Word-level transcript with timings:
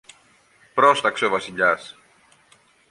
πρόσταξε 0.73 1.25
ο 1.25 1.29
Βασιλιάς. 1.29 1.97